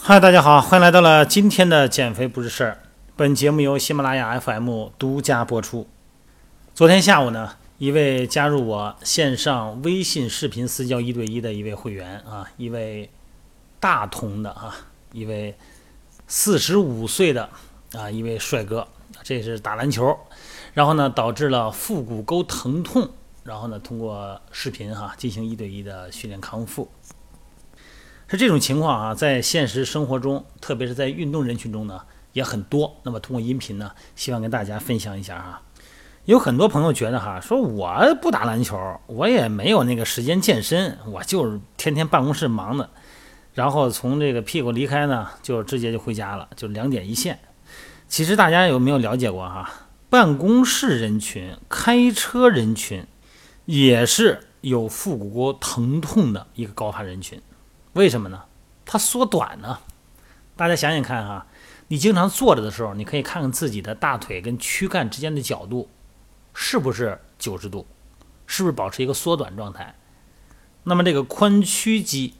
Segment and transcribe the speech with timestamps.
[0.00, 2.82] 嗨，大家好，欢迎来到了今天的减肥不是事儿。
[3.16, 5.86] 本节目由喜马拉雅 FM 独家播出。
[6.74, 13.10] 昨天下午呢，一位加入我线上微信视频私教一对一的一位会员啊，一位
[13.80, 14.76] 大同的啊，
[15.12, 15.56] 一位
[16.26, 17.48] 四十五岁的
[17.94, 18.86] 啊一位帅哥，
[19.22, 20.18] 这是打篮球，
[20.74, 23.10] 然后呢导致了腹股沟疼痛。
[23.44, 26.90] 然后呢，通过视频哈进行一对一的训练康复，
[28.26, 32.00] 是这种情况啊，在现实生活中，特别是在运动人群中呢
[32.32, 32.96] 也很多。
[33.02, 35.60] 那么通过音频呢，希望跟大家分享一下哈。
[36.24, 42.88] 有很多朋友觉得哈，说我不打篮球，我也没有那个时间健身，我就是天天办公室忙的，
[43.52, 47.38] 然后从这个屁股离开呢，就直接就回家了，就两点一线。
[48.08, 49.70] 其实大家有没有了解过哈？
[50.08, 53.06] 办公室人群、开车人群。
[53.66, 57.40] 也是有腹股沟疼痛的一个高发人群，
[57.94, 58.44] 为什么呢？
[58.84, 59.78] 它缩短呢？
[60.56, 61.46] 大家想想看哈，
[61.88, 65.88] 你经常坐着的时候，你可以看看自己的大腿跟躯干之间的角度，
[66.52, 67.86] 是不是九十度？
[68.46, 69.94] 是不是保持一个缩短状态？
[70.84, 72.34] 那么这个髋屈肌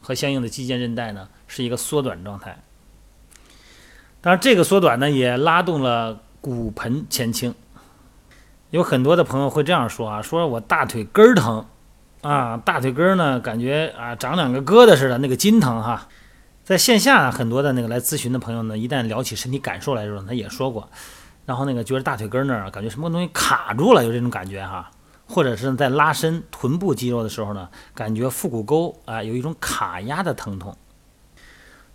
[0.00, 2.62] 和相应的肌腱韧带呢，是一个缩短状态。
[4.20, 7.54] 当然，这个缩短呢，也拉动了骨盆前倾。
[8.70, 11.66] 有很多的朋友会这样说啊，说我大腿根儿疼，
[12.22, 16.08] 啊，大腿根儿呢感觉啊长两个疙瘩似的，那个筋疼哈。
[16.62, 20.88] 在线下很多的那个来咨询的朋友呢，一旦聊起身体感受来的时候，他也说过，
[21.44, 24.88] 然后那个觉得大腿根儿那儿感觉什么东西卡住了，有这种感觉哈，
[25.26, 30.76] 或者是在拉伸臀部肌肉的时候呢，感觉腹股沟啊有一种卡压的疼痛。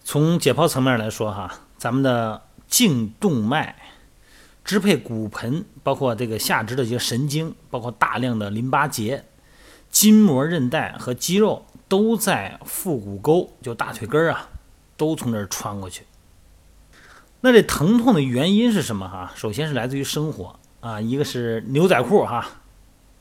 [0.04, 3.76] 从解剖层面来说哈，咱们的颈动脉。
[4.66, 9.24] 支配骨盆，包括这个下肢的一些神经，包括大量的淋巴结、
[9.92, 14.50] 筋膜、韧带和肌肉，都在腹股沟，就大腿根儿啊，
[14.98, 16.04] 都从这儿穿过去。
[17.42, 19.08] 那这疼痛的原因是什么？
[19.08, 22.48] 哈，首先是来自于生活啊，一个是牛仔裤哈，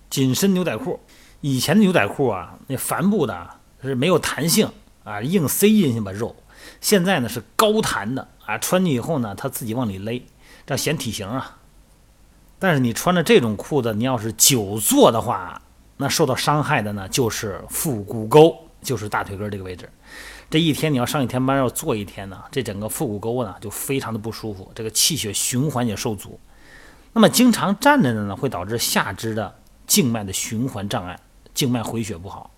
[0.08, 0.98] 紧身牛仔裤，
[1.42, 3.50] 以前的牛仔裤啊，那帆布的
[3.82, 4.70] 是没有弹性
[5.04, 6.34] 啊，硬塞进去把肉，
[6.80, 10.24] 现在呢是高弹的啊，穿进去以后呢，它自己往里勒。
[10.66, 11.58] 这显体型啊，
[12.58, 15.60] 但是你穿着这种裤子，你要是久坐的话，
[15.98, 19.90] 那受到伤害的呢就是腹股沟，就是大腿根这个位置。
[20.50, 26.38] 这一天你要上一天班，要坐一天呢，这整个腹股沟呢就非常的不舒服，这个气血循环也受阻。
[27.12, 29.54] 那么经常站着的呢，会导致下肢的
[29.86, 31.18] 静脉的循环障碍，
[31.52, 32.50] 静脉回血不好。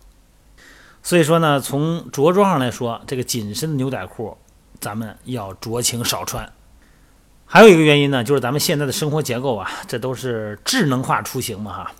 [1.03, 4.37] 所以说呢，从着装上来说，这个紧身的牛仔裤，
[4.81, 6.53] 咱们要酌情少穿。
[7.49, 11.93] 还有一个原因呢，就是咱们现在的生活结构啊，这都是智能化出行嘛哈，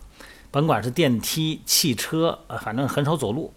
[0.51, 3.55] 甭管是电梯、汽车，呃，反正很少走路。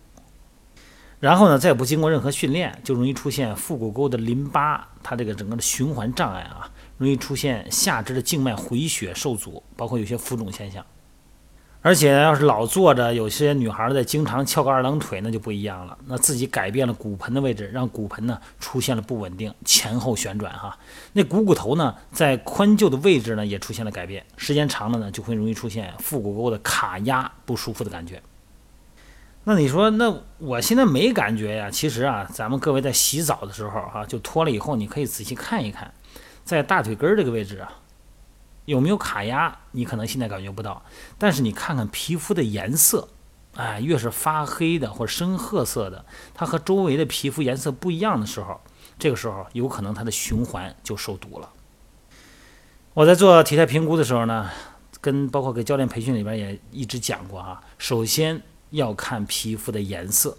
[1.20, 10.86] 然后呢，再不经过任何训练，就容易出现腹股沟的淋巴，它这个整个的循环障碍啊，容易出现下肢的静脉回血受阻，包括有些浮肿现象。
[11.82, 15.98] 而且要是老坐着，有些女孩在经常翘个二郎腿，那就不一样了。
[16.08, 20.78] 那自己改变了骨盆的位置，让骨盆呢出现了不稳定，前后旋转哈。
[21.14, 28.22] 那股骨头呢，在髋臼的位置呢也出现了改变，时间长了呢，就会容易出现腹股沟的卡压不舒服的感觉。
[29.46, 31.72] 那你说，那我现在没感觉呀？
[31.72, 35.94] 其实啊，咱们各位在洗澡的时候哈，就脱了以后，你可以仔细看一看，
[36.44, 37.72] 在大腿根儿这个位置啊。
[38.70, 39.58] 有没有卡压？
[39.72, 40.84] 你可能现在感觉不到，
[41.18, 43.08] 但是你看看皮肤的颜色，
[43.56, 48.62] 哎，越是发黑的或者深褐色的，它和周围的皮肤颜色不一样的时候，
[49.00, 51.50] 这个时候有可能它的循环就受堵了。
[52.94, 54.48] 我在做体态评估的时候呢，
[55.02, 60.38] 跟包括给教练培训里边也一直讲过哈，首先要看皮肤的颜色。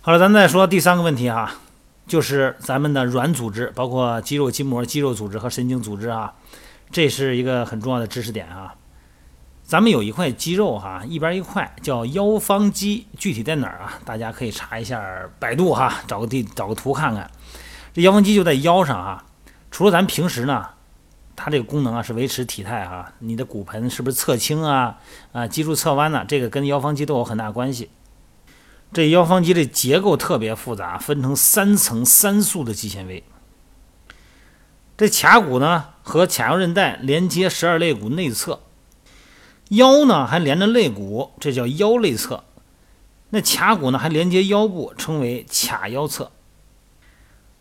[0.00, 1.54] 好了，咱再说第三个问题哈，
[2.08, 6.34] 就是咱们的软组织，包括肌肉、筋膜、肌肉组织和神经组织啊。
[6.92, 8.74] 这是一个很重要的知识点啊！
[9.62, 14.00] 咱们有一块肌肉哈，一边一块叫腰方肌，具体在哪儿啊？
[14.04, 15.00] 大家可以查一下
[15.38, 17.30] 百度哈，找个地找个图看看。
[17.92, 19.24] 这腰方肌就在腰上啊。
[19.70, 20.66] 除了咱平时呢，
[21.36, 23.12] 它这个功能啊是维持体态哈。
[23.20, 24.98] 你的骨盆是不是侧倾啊？
[25.30, 26.24] 啊，脊柱侧弯呢？
[26.26, 27.90] 这个跟腰方肌都有很大关系。
[28.92, 33.22] 这腰方肌的结构特别复杂，分成三层三束的肌纤维。
[34.96, 38.60] 这髂骨呢和髂腰韧带连接十二肋骨内侧，
[39.68, 42.44] 腰呢还连着肋骨，这叫腰肋侧。
[43.30, 46.32] 那髂骨呢还连接腰部，称为髂腰侧。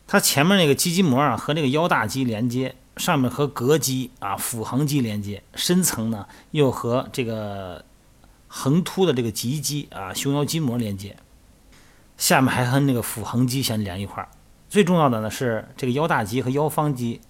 [0.08, 7.86] 它前面那个肌筋膜啊和那个腰大肌连接，上面和膈肌啊腹横肌连接，深层呢又和这个
[8.48, 11.16] 横突的这个棘肌啊，胸腰筋膜连接，
[12.18, 14.30] 下面还和那个腹横肌相连一块儿。
[14.68, 17.22] 最重要的呢是这个腰大肌和腰方肌，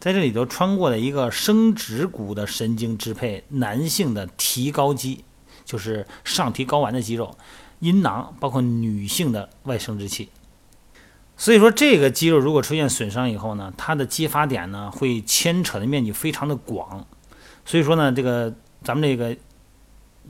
[0.00, 5.24] 在这里头穿过的一个生殖骨的神经支配男性的提高肌，
[5.66, 7.36] 就是上提睾丸的肌肉，
[7.80, 10.30] 阴囊包括女性的外生殖器。
[11.36, 17.06] 所以说，这个肌肉如果出现损伤以后呢，它的激发点呢会牵扯的面积非常的广。
[17.66, 19.36] 所以说呢，这个咱们这个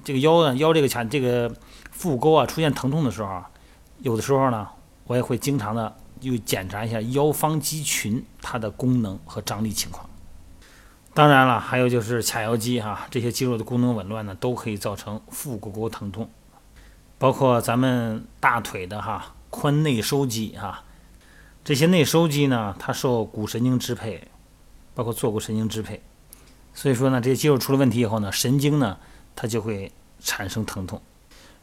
[0.03, 1.49] 这个腰呢腰这个前这个
[1.93, 3.49] 腹沟啊出现疼痛的时候啊，
[4.01, 4.67] 有的时候呢，
[5.07, 5.97] 我也会经常的。
[6.21, 10.09] 又检查一下腰方肌群它的功能和张力情况。
[11.13, 16.31] 当然了，还有就是髂腰肌哈，这些肌肉的功能紊乱呢，都可以造成腹股沟疼痛。
[17.19, 20.85] 包括咱们大腿的哈髋内收肌哈，
[21.65, 24.29] 这些内收肌呢，它受股神经支配，
[24.95, 26.03] 包括坐骨神经支配。
[26.73, 28.99] 所以说呢，这些肌肉出了问题以后呢，神经呢
[29.35, 29.91] 它就会
[30.21, 31.03] 产生疼痛。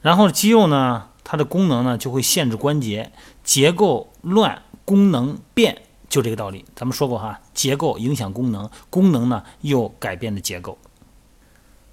[0.01, 1.09] 然后肌肉呢。
[1.29, 3.12] 它的功能呢，就会限制关节
[3.44, 6.63] 结构乱，功能变，就这个道理。
[6.74, 10.77] 咱们说过哈，结构影响功能，功能呢又改变了结构。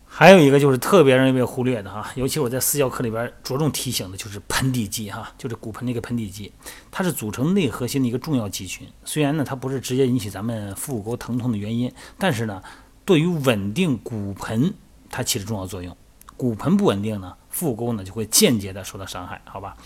[0.06, 6.52] 还有一个就是特别容易被忽略的哈，尤其我在私教课里边着重提醒的，就是盆底肌哈，就是骨盆那个盆底肌，
[6.92, 8.86] 它是组成内核心的一个重要肌群。
[9.04, 12.62] 虽然呢，它不是直接引起咱们腹股沟疼痛的原因，但是呢，
[13.04, 14.72] 对于稳定骨盆，
[15.10, 15.96] 它起着重要作用。
[16.36, 17.34] 骨盆不稳定呢？
[17.54, 19.76] 腹沟呢就会间接的受到伤害，好吧？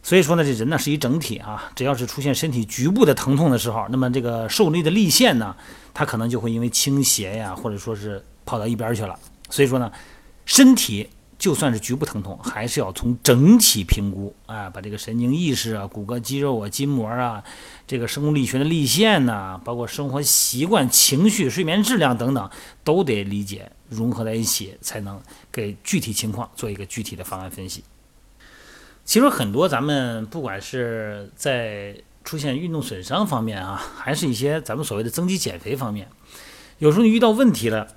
[0.00, 5.56] 所以说呢，这人呢是一整体啊，只要是出现身体局部的疼痛的时候，那么这个受力的力线呢，
[5.92, 9.18] 它可能就会因为倾斜呀，或者说是跑到一边去了。
[9.50, 9.90] 所以说呢，
[10.46, 11.10] 身体。
[11.40, 17.42] 就算是局部疼痛，还是要从整体评估啊，把这个神经意识啊、骨骼肌肉啊、筋膜啊、
[17.86, 22.50] 这个生物力学的力线呐，包括生活习惯、情绪、睡眠质量等等，
[22.84, 25.18] 都得理解融合在一起，才能
[25.50, 27.82] 给具体情况做一个具体的方案分析。
[29.06, 36.06] 其实很多咱们不管是在出现运动损伤方面啊，还是一些咱们所谓的增肌减肥方面，
[36.76, 37.96] 有时候你遇到问题了。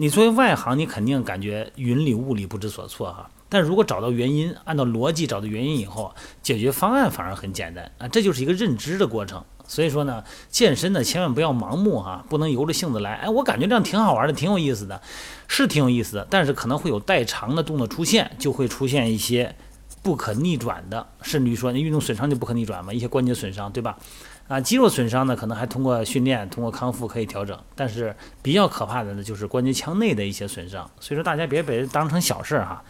[0.00, 3.28] 你作为外行，你肯定感觉云里雾里不知所措哈。
[3.50, 8.08] 但如果找到原因，按照逻辑找到原因以后，解决方案反而很简单啊。
[8.08, 9.44] 这就是一个认知的过程。
[9.66, 13.12] 所以说呢，健身呢千万不要盲目哈，不能由着性子来。
[13.16, 15.02] 哎，我感觉这样挺好玩的，挺有意思的，
[15.46, 16.26] 是挺有意思的。
[16.30, 19.54] 但是可能会有代偿的动作出现，就会出现一些
[20.02, 23.98] 不可逆转的，甚至于说你运动损伤就不可逆转嘛，一些关节损伤，对吧？
[24.50, 28.12] 啊，肌肉损伤呢，可能还通过训练、通过康复可以调整，但是
[28.42, 30.90] 比较可怕的呢，就是关节腔内的一些损伤。
[30.98, 32.82] 所以说，大家别把它当成小事儿哈，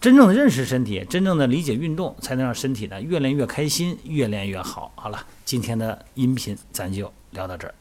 [0.00, 4.90] 真正的认识身体，真正的理解运动，才能让身体呢越练越开心，越练越好。
[4.94, 7.74] 好了，今天的音频咱就聊到这儿。